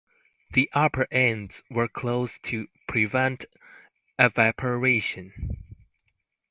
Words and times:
The 0.53 0.67
upper 0.73 1.07
ends 1.11 1.61
were 1.69 1.87
closed 1.87 2.41
to 2.45 2.67
prevent 2.87 3.45
evaporation. 4.17 5.63